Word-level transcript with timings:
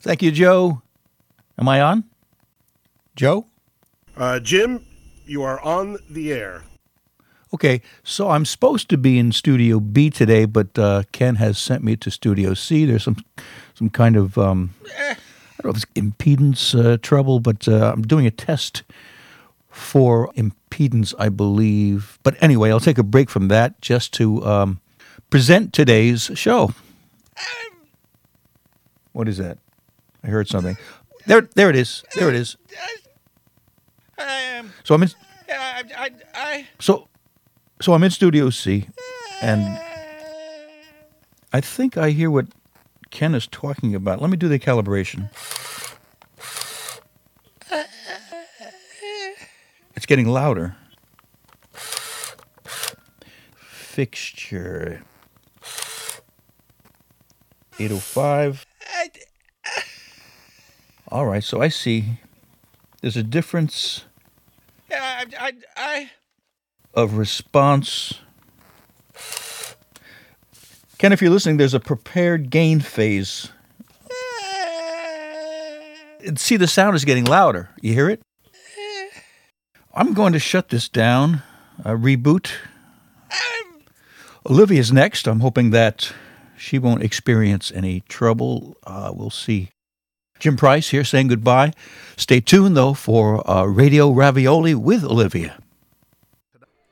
Thank 0.00 0.22
you, 0.22 0.30
Joe. 0.32 0.80
Am 1.58 1.68
I 1.68 1.82
on? 1.82 2.04
Joe? 3.16 3.46
Uh, 4.16 4.40
Jim, 4.40 4.86
you 5.26 5.42
are 5.42 5.60
on 5.60 5.98
the 6.08 6.32
air. 6.32 6.64
Okay, 7.52 7.82
so 8.02 8.30
I'm 8.30 8.46
supposed 8.46 8.88
to 8.90 8.96
be 8.96 9.18
in 9.18 9.32
Studio 9.32 9.78
B 9.78 10.08
today, 10.08 10.46
but 10.46 10.78
uh, 10.78 11.02
Ken 11.12 11.34
has 11.34 11.58
sent 11.58 11.84
me 11.84 11.96
to 11.96 12.10
Studio 12.10 12.54
C. 12.54 12.86
There's 12.86 13.02
some 13.04 13.16
some 13.74 13.90
kind 13.90 14.16
of 14.16 14.38
um, 14.38 14.70
I 14.98 15.16
don't 15.62 15.64
know 15.64 15.70
if 15.70 15.76
it's 15.76 15.84
impedance 15.94 16.74
uh, 16.74 16.96
trouble, 17.02 17.40
but 17.40 17.68
uh, 17.68 17.92
I'm 17.92 18.02
doing 18.02 18.26
a 18.26 18.30
test 18.30 18.84
for 19.68 20.32
impedance, 20.32 21.12
I 21.18 21.28
believe. 21.28 22.18
But 22.22 22.42
anyway, 22.42 22.70
I'll 22.70 22.80
take 22.80 22.98
a 22.98 23.02
break 23.02 23.28
from 23.28 23.48
that 23.48 23.80
just 23.82 24.14
to 24.14 24.44
um, 24.46 24.80
present 25.28 25.74
today's 25.74 26.30
show. 26.34 26.72
What 29.12 29.28
is 29.28 29.36
that? 29.38 29.58
I 30.22 30.28
heard 30.28 30.48
something. 30.48 30.76
There, 31.26 31.42
there 31.54 31.70
it 31.70 31.76
is. 31.76 32.02
There 32.14 32.28
it 32.28 32.34
is. 32.34 32.56
Um, 34.18 34.72
So 34.84 34.94
I'm 34.94 35.02
in. 35.02 35.10
I, 35.48 35.84
I, 35.96 36.10
I, 36.34 36.68
So, 36.78 37.08
so 37.80 37.92
I'm 37.92 38.02
in 38.02 38.10
Studio 38.10 38.50
C, 38.50 38.88
and 39.42 39.80
I 41.52 41.60
think 41.60 41.96
I 41.96 42.10
hear 42.10 42.30
what 42.30 42.46
Ken 43.10 43.34
is 43.34 43.46
talking 43.46 43.94
about. 43.94 44.20
Let 44.20 44.30
me 44.30 44.36
do 44.36 44.48
the 44.48 44.58
calibration. 44.58 45.30
It's 49.96 50.06
getting 50.06 50.28
louder. 50.28 50.76
Fixture 53.62 55.02
805. 57.78 58.66
All 61.10 61.26
right, 61.26 61.42
so 61.42 61.60
I 61.60 61.68
see 61.68 62.20
there's 63.00 63.16
a 63.16 63.24
difference 63.24 64.04
I, 64.92 65.26
I, 65.38 65.52
I, 65.76 66.10
of 66.94 67.16
response. 67.16 68.14
Ken, 70.98 71.12
if 71.12 71.20
you're 71.20 71.30
listening, 71.30 71.56
there's 71.56 71.74
a 71.74 71.80
prepared 71.80 72.50
gain 72.50 72.80
phase. 72.80 73.50
See, 76.36 76.56
the 76.56 76.68
sound 76.68 76.94
is 76.94 77.04
getting 77.04 77.24
louder. 77.24 77.70
You 77.80 77.94
hear 77.94 78.10
it? 78.10 78.20
I'm 79.94 80.12
going 80.12 80.32
to 80.34 80.38
shut 80.38 80.68
this 80.68 80.88
down, 80.88 81.42
uh, 81.84 81.90
reboot. 81.90 82.52
Olivia's 84.48 84.92
next. 84.92 85.26
I'm 85.26 85.40
hoping 85.40 85.70
that 85.70 86.12
she 86.56 86.78
won't 86.78 87.02
experience 87.02 87.72
any 87.74 88.00
trouble. 88.08 88.76
Uh, 88.84 89.12
we'll 89.14 89.30
see. 89.30 89.70
Jim 90.40 90.56
Price 90.56 90.88
here 90.88 91.04
saying 91.04 91.28
goodbye. 91.28 91.72
Stay 92.16 92.40
tuned, 92.40 92.76
though, 92.76 92.94
for 92.94 93.48
uh, 93.48 93.64
Radio 93.64 94.10
Ravioli 94.10 94.74
with 94.74 95.04
Olivia. 95.04 95.58